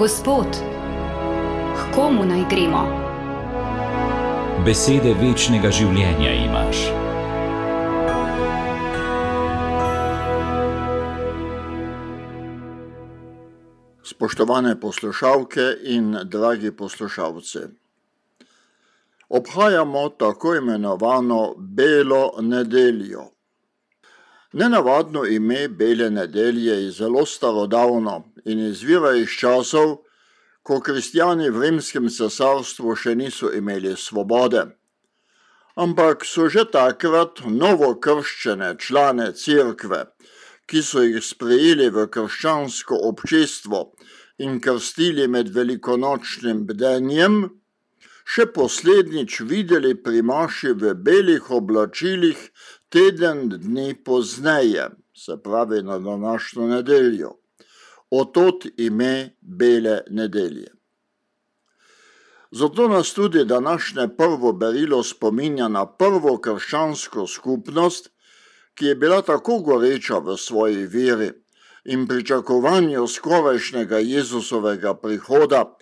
Gospod, 0.00 0.46
k 1.76 1.94
komu 1.94 2.24
naj 2.24 2.44
gremo? 2.48 2.80
Besede 4.64 5.10
večnega 5.12 5.68
življenja 5.68 6.30
imaš. 6.40 6.78
Spoštovane 14.08 14.72
poslušalke 14.80 15.66
in 15.84 16.16
dragi 16.24 16.72
poslušalci, 16.72 17.66
obhajamo 19.28 20.08
tako 20.08 20.54
imenovano 20.62 21.42
Belo 21.58 22.24
nedeljo. 22.40 23.26
Nenavadno 24.52 25.24
ime 25.26 25.68
Bele 25.68 26.10
nedelje 26.10 26.84
je 26.84 26.90
zelo 26.90 27.26
starodavno 27.26 28.32
in 28.44 28.58
izvira 28.58 29.12
iz 29.16 29.28
časov, 29.38 29.96
ko 30.62 30.80
kristijani 30.80 31.50
v 31.50 31.62
rimskem 31.62 32.08
cesarstvu 32.10 32.96
še 32.98 33.14
niso 33.14 33.52
imeli 33.54 33.94
svobode. 33.96 34.64
Ampak 35.78 36.26
so 36.26 36.48
že 36.50 36.64
takrat 36.72 37.44
novo 37.46 37.94
krščene 38.02 38.74
člane 38.78 39.30
cerkve, 39.38 40.02
ki 40.66 40.82
so 40.82 41.06
jih 41.06 41.22
sprejeli 41.22 41.86
v 41.94 42.08
krščansko 42.10 42.98
občestvo 43.06 43.92
in 44.42 44.58
krstili 44.60 45.28
med 45.30 45.54
velikonočnim 45.54 46.66
bdenjem, 46.66 47.38
še 48.26 48.50
poslednjič 48.54 49.40
videli 49.46 49.94
pri 49.94 50.22
maši 50.26 50.74
v 50.74 50.94
belih 51.06 51.50
oblačilih 51.54 52.50
teden 52.90 53.48
dni 53.48 53.94
pozneje, 54.04 54.88
se 55.14 55.36
pravi 55.42 55.82
na 55.82 55.98
današnjo 55.98 56.66
nedeljo. 56.66 57.30
Otot 58.10 58.66
ime 58.76 59.36
Bele 59.40 60.00
nedelje. 60.10 60.72
Zato 62.50 62.88
nas 62.88 63.12
tudi 63.14 63.44
današnje 63.44 64.08
prvo 64.16 64.52
berilo 64.52 65.02
spominja 65.02 65.68
na 65.68 65.86
prvo 65.86 66.38
krščansko 66.38 67.26
skupnost, 67.26 68.10
ki 68.74 68.86
je 68.86 68.94
bila 68.94 69.22
tako 69.22 69.58
goreča 69.58 70.18
v 70.18 70.36
svoji 70.36 70.86
veri 70.86 71.30
in 71.84 72.08
pričakovanju 72.08 73.06
skorajšnjega 73.06 73.98
Jezusovega 73.98 74.94
prihoda, 74.94 75.76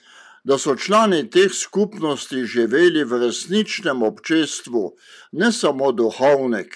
da 0.45 0.59
so 0.59 0.77
člani 0.77 1.31
teh 1.31 1.53
skupnosti 1.53 2.45
živeli 2.45 3.05
v 3.05 3.19
resničnem 3.25 4.03
občestvu 4.03 4.93
ne 5.33 5.53
samo 5.53 5.93
duhovnih, 5.93 6.69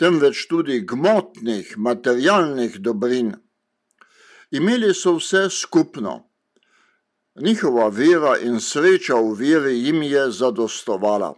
temveč 0.00 0.46
tudi 0.48 0.80
gmotnih, 0.80 1.74
materialnih 1.76 2.78
dobrin. 2.80 3.34
Imeli 4.50 4.94
so 4.94 5.18
vse 5.18 5.50
skupno. 5.52 6.14
Njihova 7.36 7.88
vera 7.88 8.38
in 8.40 8.60
sreča 8.60 9.18
v 9.20 9.34
veri 9.36 9.74
jim 9.84 10.02
je 10.02 10.30
zadostovala. 10.32 11.34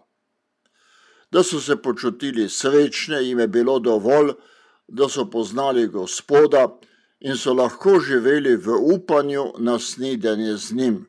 Da 1.33 1.43
so 1.43 1.61
se 1.61 1.77
počutili 1.77 2.49
srečne, 2.49 3.25
jim 3.25 3.41
je 3.41 3.49
bilo 3.49 3.79
dovolj, 3.79 4.31
da 4.89 5.09
so 5.09 5.25
poznali 5.31 5.89
Gospoda 5.89 6.69
in 7.21 7.37
so 7.37 7.55
lahko 7.55 7.99
živeli 8.01 8.57
v 8.57 8.77
upanju 8.95 9.45
na 9.59 9.79
snidenje 9.79 10.57
z 10.57 10.75
njim. 10.75 11.01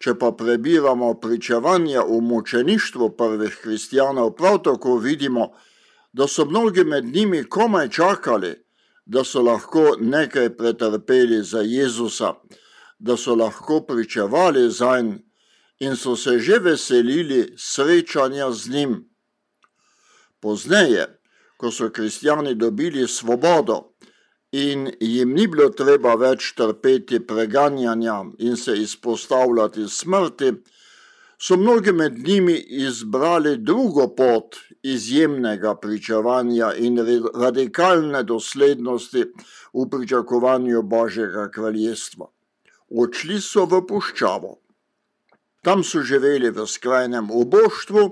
Če 0.00 0.14
pa 0.14 0.30
prebiramo 0.32 1.14
pričevanja 1.20 2.04
o 2.06 2.20
mučeništvu 2.20 3.10
prvih 3.16 3.58
kristijanov, 3.62 4.30
prav 4.36 4.62
tako 4.62 4.96
vidimo, 4.96 5.50
da 5.50 5.69
so 6.28 6.44
mnogi 6.44 6.84
med 6.84 7.04
njimi 7.04 7.44
komaj 7.44 7.88
čakali, 7.88 8.54
da 9.06 9.24
so 9.24 9.42
lahko 9.42 9.96
nekaj 10.00 10.56
pretrpeli 10.56 11.42
za 11.42 11.60
Jezusa, 11.60 12.34
da 12.98 13.16
so 13.16 13.34
lahko 13.34 13.80
pričevali 13.80 14.70
za 14.70 15.00
njim 15.00 15.30
in 15.80 15.96
so 15.96 16.16
se 16.16 16.38
že 16.38 16.58
veselili 16.58 17.54
srečanja 17.56 18.50
z 18.50 18.68
njim. 18.70 19.10
Pozneje, 20.40 21.06
ko 21.56 21.70
so 21.70 21.90
kristijani 21.90 22.54
dobili 22.54 23.08
svobodo 23.08 23.92
in 24.52 24.90
jim 25.00 25.32
ni 25.34 25.46
bilo 25.46 25.68
treba 25.68 26.14
več 26.14 26.52
trpeti 26.56 27.20
preganjanja 27.26 28.24
in 28.38 28.56
se 28.56 28.76
izpostavljati 28.82 29.88
smrti, 29.88 30.52
so 31.38 31.56
mnogi 31.56 31.92
med 31.92 32.18
njimi 32.18 32.56
izbrali 32.68 33.56
drugo 33.56 34.08
pot 34.16 34.56
izjemnega 34.82 35.74
pričevanja 35.74 36.72
in 36.76 36.98
radikalne 37.34 38.22
doslednosti 38.22 39.24
v 39.72 39.86
pričakovanju 39.90 40.82
Božjega 40.82 41.50
kraljestva. 41.50 42.26
Odšli 42.90 43.40
so 43.40 43.66
v 43.70 43.82
puščavo. 43.86 44.56
Tam 45.62 45.84
so 45.84 46.00
živeli 46.02 46.50
v 46.50 46.66
skrajnem 46.66 47.28
oboštvu 47.30 48.06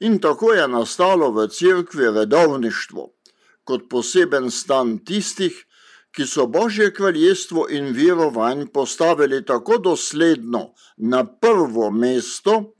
in 0.00 0.18
tako 0.18 0.52
je 0.52 0.66
nastalo 0.68 1.30
v 1.32 1.46
cerkvi 1.48 2.10
redovništvo, 2.10 3.08
kot 3.64 3.88
poseben 3.90 4.50
stan 4.50 4.98
tistih, 4.98 5.54
ki 6.10 6.26
so 6.26 6.46
Božje 6.46 6.90
kraljestvo 6.94 7.68
in 7.70 7.92
verovanj 7.94 8.66
postavili 8.74 9.44
tako 9.44 9.78
dosledno 9.78 10.72
na 10.96 11.24
prvo 11.24 11.90
mesto, 11.90 12.74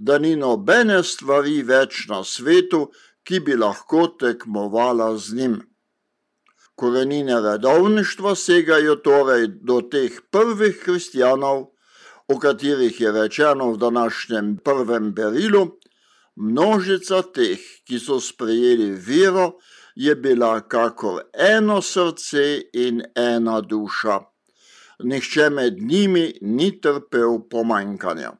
da 0.00 0.18
ni 0.18 0.36
nobene 0.36 1.02
stvari 1.02 1.62
več 1.62 2.06
na 2.08 2.22
svetu, 2.24 2.88
ki 3.24 3.40
bi 3.44 3.56
lahko 3.56 4.06
tekmovala 4.20 5.16
z 5.16 5.34
njim. 5.34 5.56
Korenine 6.78 7.40
redovništva 7.42 8.34
segajo 8.34 8.94
torej 9.04 9.48
do 9.66 9.80
teh 9.92 10.20
prvih 10.30 10.78
kristjanov, 10.84 11.66
o 12.28 12.38
katerih 12.38 13.00
je 13.00 13.12
rečeno 13.12 13.72
v 13.72 13.78
današnjem 13.78 14.56
prvem 14.64 15.12
berilu, 15.12 15.66
množica 16.36 17.22
teh, 17.34 17.58
ki 17.84 17.98
so 17.98 18.20
sprejeli 18.20 18.92
vero, 18.92 19.58
je 19.96 20.14
bila 20.14 20.60
kakor 20.60 21.22
eno 21.34 21.82
srce 21.82 22.62
in 22.72 23.02
ena 23.16 23.60
duša. 23.60 24.20
Nihče 25.02 25.50
med 25.50 25.82
njimi 25.82 26.32
ni 26.40 26.70
trpel 26.80 27.40
pomanjkanja. 27.50 28.32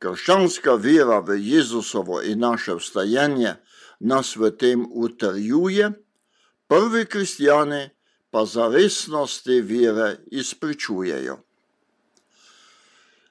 Krščanska 0.00 0.74
vera 0.80 1.20
v 1.20 1.36
Jezusovo 1.36 2.22
in 2.24 2.40
naše 2.40 2.74
vstajenje 2.74 3.54
nas 4.00 4.36
v 4.36 4.50
tem 4.56 4.86
utrjuje, 4.88 5.92
prvi 6.68 7.04
kristijani 7.04 7.90
pa 8.30 8.44
za 8.44 8.68
resnost 8.68 9.44
te 9.44 9.60
vere 9.60 10.16
izpričujejo. 10.30 11.36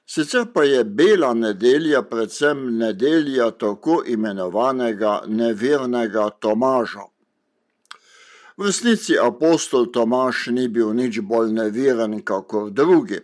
Sicer 0.06 0.46
pa 0.54 0.62
je 0.64 0.84
bela 0.84 1.34
nedelja 1.34 2.02
predvsem 2.02 2.78
nedelja 2.78 3.50
tako 3.50 4.02
imenovanega 4.06 5.22
nevernega 5.26 6.30
Tomaža. 6.30 7.06
V 8.56 8.66
resnici 8.66 9.18
apostol 9.18 9.86
Tomaž 9.92 10.46
ni 10.46 10.68
bil 10.68 10.90
nič 10.94 11.20
bolj 11.20 11.52
neveren 11.52 12.18
kot 12.22 12.74
drugi, 12.74 13.20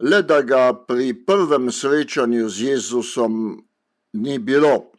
le 0.00 0.22
da 0.22 0.42
ga 0.42 0.72
pri 0.86 1.14
prvem 1.26 1.70
srečanju 1.72 2.48
z 2.48 2.60
Jezusom 2.60 3.64
ni 4.12 4.38
bilo. 4.38 4.90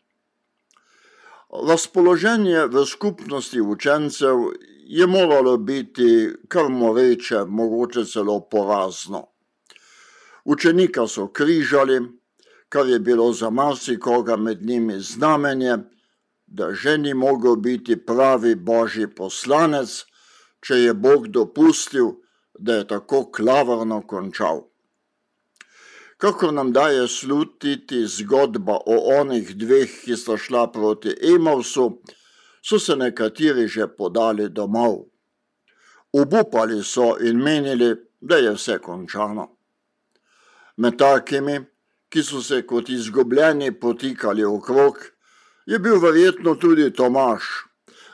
Razpoloženje 1.68 2.66
v 2.68 2.86
skupnosti 2.86 3.62
učencev 3.62 4.36
je 4.88 5.08
moralo 5.08 5.58
biti, 5.58 6.34
kar 6.48 6.70
moreče, 6.70 7.46
mogoče 7.48 8.06
celo 8.06 8.40
porazno. 8.40 9.28
Učenika 10.46 11.08
so 11.08 11.28
križali, 11.28 12.02
kar 12.70 12.88
je 12.88 13.00
bilo 13.00 13.34
za 13.34 13.50
marsikoga 13.50 14.36
med 14.36 14.66
njimi 14.66 15.00
znamenje, 15.00 15.78
da 16.48 16.74
že 16.74 16.98
ni 16.98 17.14
mogel 17.14 17.56
biti 17.56 18.06
pravi 18.06 18.56
božji 18.56 19.08
poslanec, 19.08 20.06
če 20.62 20.76
je 20.76 20.94
Bog 20.94 21.28
dopustil, 21.28 22.12
da 22.60 22.76
je 22.76 22.88
tako 22.88 23.32
klavrno 23.32 24.02
končal. 24.08 24.62
Kako 26.26 26.52
nam 26.52 26.72
daje 26.74 27.08
slutiti 27.08 28.08
zgodba 28.08 28.74
o 28.86 29.20
onih 29.20 29.56
dveh, 29.56 29.92
ki 30.06 30.16
sta 30.18 30.38
šla 30.38 30.72
proti 30.72 31.12
Emovsu, 31.22 32.02
so 32.66 32.80
se 32.80 32.96
nekateri 32.96 33.68
že 33.68 33.86
podali 33.88 34.50
domov. 34.50 34.96
Obupali 36.14 36.80
so 36.84 37.14
in 37.22 37.38
menili, 37.38 37.92
da 38.22 38.40
je 38.42 38.56
vse 38.56 38.80
končano 38.82 39.46
med 40.78 40.98
takimi, 40.98 41.60
ki 42.10 42.24
so 42.24 42.42
se 42.42 42.64
kot 42.66 42.90
izgubljeni 42.90 43.70
potikali 43.80 44.44
okrog, 44.44 44.98
je 45.66 45.80
bil 45.80 46.02
verjetno 46.02 46.56
tudi 46.56 46.90
Tomaš, 46.94 47.44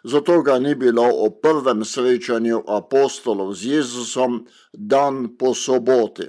zato 0.04 0.42
ga 0.42 0.60
ni 0.60 0.76
bilo 0.76 1.08
o 1.08 1.30
prvem 1.30 1.86
srečanju 1.86 2.64
apostolov 2.68 3.56
z 3.56 3.66
Jezusom 3.66 4.46
dan 4.74 5.38
po 5.40 5.54
soboti. 5.56 6.28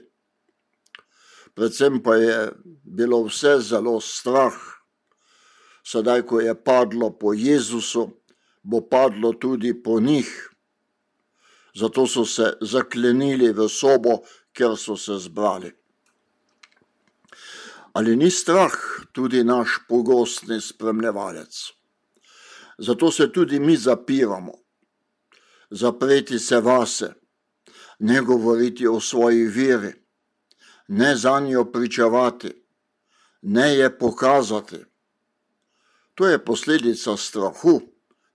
Predvsem 1.54 2.02
pa 2.02 2.16
je 2.16 2.52
bilo 2.84 3.22
vse 3.26 3.58
zelo 3.60 4.00
strah. 4.00 4.56
Sedaj, 5.84 6.22
ko 6.22 6.40
je 6.40 6.54
padlo 6.54 7.10
po 7.10 7.34
Jezusu, 7.34 8.08
bo 8.62 8.81
padlo 8.81 9.32
tudi 9.32 9.75
po 9.82 10.00
njih. 10.00 10.52
zato 11.75 12.06
so 12.06 12.25
se 12.25 12.52
zaklenili 12.60 13.52
v 13.52 13.69
sobo, 13.69 14.20
ker 14.52 14.76
so 14.76 14.96
se 14.96 15.16
zbrali. 15.19 15.72
Ali 17.93 18.16
ni 18.16 18.31
strah 18.31 18.72
tudi 19.12 19.44
naš 19.44 19.78
pogostni 19.88 20.60
spremljevalec? 20.60 21.72
Zato 22.78 23.10
se 23.10 23.32
tudi 23.32 23.60
mi 23.60 23.76
zapiramo, 23.76 24.52
zapreti 25.70 26.38
se 26.38 26.60
vase, 26.60 27.12
ne 27.98 28.20
govoriti 28.20 28.87
o 28.87 29.00
svoji 29.00 29.44
veri, 29.46 29.93
ne 30.92 31.16
za 31.16 31.40
njo 31.40 31.64
pričevati, 31.64 32.52
ne 33.42 33.74
je 33.74 33.98
pokazati. 33.98 34.76
To 36.14 36.28
je 36.28 36.44
posledica 36.44 37.16
strahu, 37.16 37.80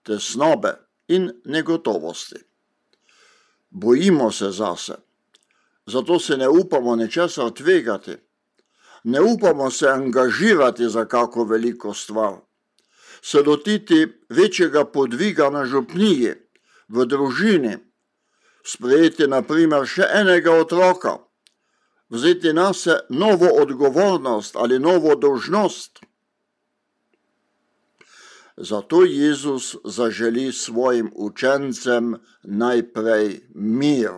tesnobe 0.03 0.73
in 1.07 1.31
negotovosti. 1.45 2.35
Bojimo 3.69 4.31
se 4.31 4.49
zase, 4.51 4.93
zato 5.85 6.19
se 6.19 6.37
ne 6.37 6.49
upamo 6.49 6.95
nečesa 6.95 7.49
tvegati, 7.49 8.15
ne 9.03 9.21
upamo 9.21 9.71
se 9.71 9.87
angažirati 9.87 10.89
za 10.89 11.05
kako 11.05 11.43
veliko 11.43 11.93
stvar, 11.93 12.33
se 13.21 13.41
lotiti 13.41 14.07
večjega 14.29 14.85
podviga 14.85 15.49
na 15.49 15.65
župniji, 15.65 16.33
v 16.87 17.05
družini, 17.05 17.77
sprejeti 18.65 19.27
naprimer 19.27 19.85
še 19.85 20.07
enega 20.13 20.53
otroka, 20.55 21.17
vzeti 22.09 22.53
na 22.53 22.73
se 22.73 22.99
novo 23.09 23.47
odgovornost 23.61 24.55
ali 24.55 24.79
novo 24.79 25.15
dožnost. 25.15 25.99
Zato 28.57 29.03
Jezus 29.03 29.75
zaželi 29.85 30.51
svojim 30.51 31.11
učencem 31.15 32.15
najprej 32.43 33.41
mir. 33.55 34.11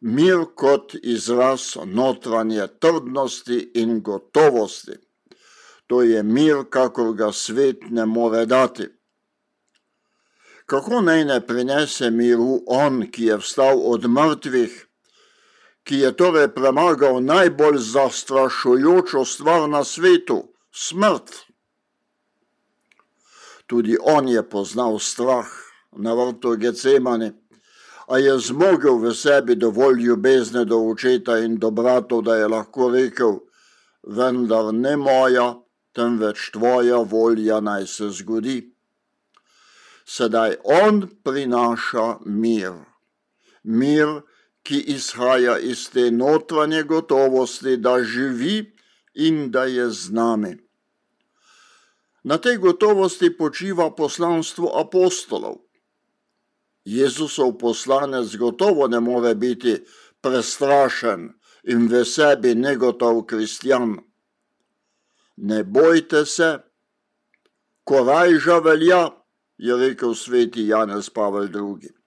Mir 0.00 0.38
kot 0.54 0.94
izraz 1.02 1.76
notranje 1.84 2.66
trdnosti 2.80 3.70
in 3.74 4.00
gotovosti. 4.00 4.92
To 5.86 6.02
je 6.02 6.22
mir, 6.22 6.56
kakor 6.70 7.14
ga 7.14 7.32
svet 7.32 7.90
ne 7.90 8.06
more 8.06 8.46
dati. 8.46 8.86
Kako 10.66 11.00
naj 11.00 11.24
ne 11.24 11.40
prinese 11.46 12.10
miru 12.10 12.62
on, 12.66 13.10
ki 13.10 13.24
je 13.24 13.36
vstal 13.36 13.80
od 13.84 14.06
mrtvih, 14.08 14.86
ki 15.90 15.98
je 16.06 16.10
torej 16.16 16.52
premagal 16.54 17.18
najbolj 17.18 17.78
zastrašujočo 17.82 19.24
stvar 19.24 19.66
na 19.68 19.82
svetu 19.84 20.36
smrt? 20.70 21.34
Tudi 23.66 23.96
on 23.98 24.28
je 24.28 24.42
poznal 24.50 24.98
strah 24.98 25.50
na 25.98 26.14
vrtu 26.14 26.54
Gecemane, 26.62 27.32
a 28.06 28.18
je 28.22 28.38
zmogel 28.38 29.02
v 29.02 29.14
sebi 29.14 29.58
dovolj 29.58 29.98
ljubezne 30.02 30.64
do 30.64 30.78
očeta 30.78 31.38
in 31.42 31.58
do 31.58 31.70
bratov, 31.70 32.22
da 32.22 32.38
je 32.38 32.48
lahko 32.48 32.90
rekel: 32.94 33.40
Vendar 34.06 34.70
ne 34.74 34.96
moja, 34.96 35.58
temveč 35.92 36.50
tvoja 36.54 37.02
volja 37.02 37.60
naj 37.60 37.86
se 37.86 38.10
zgodi. 38.10 38.60
Sedaj 40.06 40.56
on 40.64 41.08
prinaša 41.24 42.18
mir. 42.26 42.78
Mir, 43.62 44.22
ki 44.70 44.78
izhaja 44.94 45.58
iz 45.58 45.88
te 45.90 46.10
notranje 46.14 46.82
gotovosti, 46.82 47.76
da 47.76 47.96
živi 48.06 48.70
in 49.14 49.50
da 49.50 49.64
je 49.64 49.88
z 49.90 50.12
nami. 50.14 50.52
Na 52.22 52.38
tej 52.38 52.60
gotovosti 52.62 53.32
počiva 53.36 53.90
poslanstvo 53.90 54.70
apostolov. 54.78 55.58
Jezusov 56.84 57.56
poslanec 57.58 58.36
gotovo 58.36 58.86
ne 58.86 59.00
more 59.00 59.34
biti 59.34 59.74
prestrašen 60.22 61.28
in 61.66 61.88
v 61.90 62.04
sebi 62.06 62.54
negotov 62.54 63.24
kristjan. 63.26 63.98
Ne 65.36 65.64
bojte 65.64 66.26
se, 66.26 66.58
korajža 67.84 68.58
velja, 68.58 69.08
je 69.58 69.76
rekel 69.76 70.14
sveti 70.14 70.68
Janez 70.68 71.10
Pavel 71.10 71.50
II. 71.50 71.99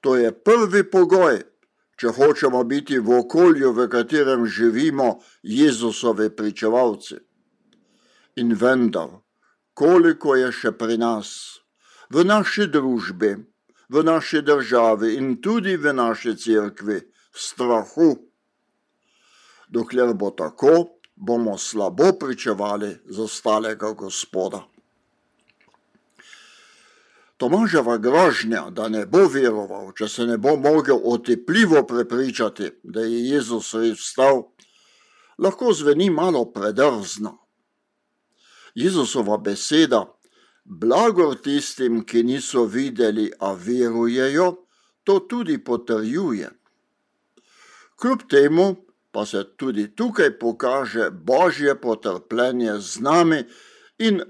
To 0.00 0.16
je 0.16 0.32
prvi 0.32 0.84
pogoj, 0.90 1.42
če 2.00 2.12
hočemo 2.16 2.62
biti 2.64 2.98
v 2.98 3.18
okolju, 3.20 3.72
v 3.76 3.88
katerem 3.92 4.46
živimo, 4.46 5.20
Jezusovi 5.42 6.30
pričevalci 6.36 7.20
in 8.40 8.54
vendar, 8.56 9.10
koliko 9.74 10.36
je 10.38 10.48
še 10.52 10.72
pri 10.72 10.96
nas, 11.00 11.60
v 12.08 12.24
naši 12.24 12.66
družbi, 12.72 13.34
v 13.90 14.02
naši 14.06 14.40
državi 14.46 15.16
in 15.18 15.36
tudi 15.42 15.76
v 15.76 15.92
naši 15.92 16.36
cerkvi 16.38 17.00
strahu. 17.34 18.14
Dokler 19.68 20.14
bo 20.14 20.30
tako, 20.30 21.00
bomo 21.14 21.58
slabo 21.58 22.12
pričevali 22.18 22.96
za 23.04 23.28
stalega 23.28 23.92
gospoda. 23.92 24.64
Tomaževa 27.40 27.96
grožnja, 27.96 28.66
da 28.70 28.90
ne 28.92 29.06
bo 29.08 29.24
veroval, 29.32 29.94
če 29.96 30.08
se 30.12 30.26
ne 30.28 30.36
bo 30.36 30.58
mogel 30.60 30.98
otepljivo 31.08 31.86
prepričati, 31.88 32.68
da 32.82 33.00
je 33.00 33.22
Jezus 33.30 33.72
res 33.74 33.96
vstal, 34.02 34.42
lahko 35.40 35.72
zveni 35.72 36.10
malo 36.12 36.44
predrzno. 36.52 37.38
Jezusova 38.76 39.38
beseda, 39.40 40.02
blagor 40.64 41.38
tistim, 41.40 42.02
ki 42.04 42.22
niso 42.28 42.66
videli, 42.68 43.30
a 43.40 43.54
verujejo, 43.56 44.50
to 45.04 45.18
tudi 45.24 45.56
potrjuje. 45.64 46.50
Kljub 47.96 48.28
temu 48.28 48.74
pa 49.10 49.24
se 49.26 49.44
tudi 49.56 49.88
tukaj 49.96 50.38
pokaže 50.38 51.08
božje 51.10 51.74
potrpljenje 51.80 52.76
z 52.80 53.00
nami 53.00 53.40
in 53.98 54.20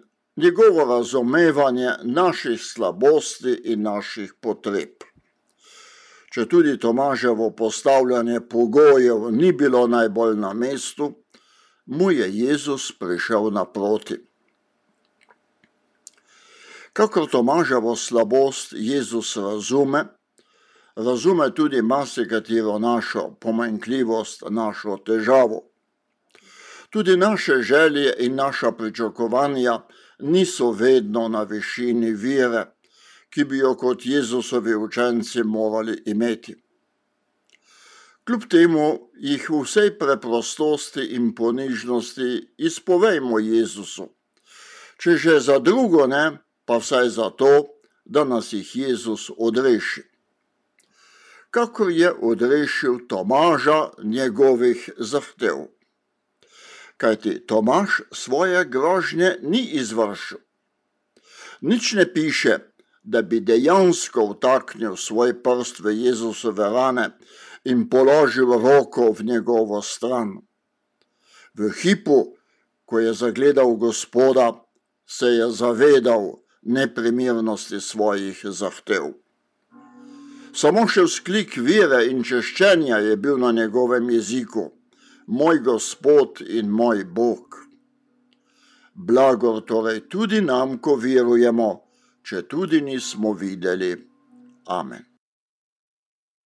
njegovo 0.42 0.84
razumevanje 0.84 1.90
naših 2.02 2.62
slabosti 2.62 3.60
in 3.64 3.82
naših 3.82 4.34
potreb. 4.40 5.04
Če 6.30 6.46
tudi 6.48 6.78
Tomaževo 6.78 7.50
postavljanje 7.50 8.40
pogojev 8.40 9.30
ni 9.34 9.52
bilo 9.52 9.86
najbolj 9.86 10.36
na 10.38 10.52
mestu, 10.54 11.12
mu 11.86 12.10
je 12.10 12.28
Jezus 12.32 12.92
prišel 12.98 13.50
naproti. 13.50 14.20
Kakor 16.92 17.26
Tomaževo 17.30 17.96
slabost 17.96 18.72
Jezus 18.76 19.36
razume, 19.36 20.04
razume 20.96 21.50
tudi 21.54 21.82
marsikatero 21.82 22.78
našo 22.78 23.30
pomanjkljivost, 23.40 24.42
našo 24.50 24.96
težavo. 25.06 25.64
Tudi 26.90 27.16
naše 27.16 27.62
želje 27.62 28.14
in 28.18 28.34
naša 28.34 28.72
pričakovanja 28.72 29.80
niso 30.22 30.70
vedno 30.72 31.28
na 31.28 31.42
višini 31.42 32.12
vire, 32.12 32.66
ki 33.30 33.44
bi 33.44 33.58
jo 33.58 33.74
kot 33.74 34.06
Jezusovi 34.06 34.74
učenci 34.74 35.42
morali 35.44 36.02
imeti. 36.06 36.54
Kljub 38.26 38.44
temu 38.50 39.10
jih 39.18 39.46
v 39.50 39.62
vsej 39.64 39.94
preprostosti 39.98 41.02
in 41.16 41.32
ponižnosti 41.34 42.28
izpovejmo 42.58 43.38
Jezusu. 43.38 44.10
Če 45.00 45.16
že 45.16 45.40
za 45.40 45.58
drugo 45.58 46.06
ne, 46.06 46.38
pa 46.66 46.76
vsaj 46.78 47.08
zato, 47.16 47.80
da 48.04 48.24
nas 48.24 48.52
jih 48.52 48.76
Jezus 48.76 49.30
odreši. 49.36 50.02
Kako 51.50 51.88
je 51.88 52.12
odrešil 52.12 52.98
Tomaža 53.08 53.90
njegovih 54.02 54.90
zahtev. 54.98 55.66
Kajti 57.00 57.46
Tomaž 57.46 58.02
svoje 58.12 58.64
grožnje 58.64 59.38
ni 59.42 59.64
izvršil. 59.80 60.38
Nič 61.60 61.92
ne 61.96 62.04
piše, 62.04 62.58
da 63.02 63.22
bi 63.22 63.40
dejansko 63.40 64.26
vtaknil 64.32 64.96
svoj 64.96 65.32
prst 65.42 65.80
v 65.80 65.96
Jezusove 65.96 66.68
rane 66.68 67.16
in 67.64 67.88
položil 67.88 68.52
roko 68.52 69.12
v 69.12 69.24
njegovo 69.24 69.80
stran. 69.82 70.44
V 71.56 71.72
hipu, 71.72 72.36
ko 72.84 72.98
je 73.00 73.14
zagledal 73.14 73.74
gospoda, 73.80 74.52
se 75.06 75.26
je 75.26 75.50
zavedal, 75.50 76.36
neprimernosti 76.62 77.80
svojih 77.80 78.40
zahtev. 78.44 79.16
Samo 80.52 80.84
še 80.88 81.06
vzklik 81.06 81.56
vere 81.56 82.04
in 82.10 82.24
češčenja 82.26 82.98
je 83.00 83.16
bil 83.16 83.38
na 83.38 83.52
njegovem 83.52 84.10
jeziku: 84.10 84.68
Moj 85.30 85.60
Gospod 85.62 86.40
in 86.46 86.70
moj 86.70 87.04
Bog. 87.04 87.54
Blagor 88.94 89.60
torej 89.62 90.08
tudi 90.10 90.40
nam, 90.42 90.78
ko 90.82 90.96
verujemo, 90.98 91.70
če 92.26 92.42
tudi 92.50 92.80
nismo 92.82 93.32
videli. 93.38 93.92
Amen. 94.66 95.09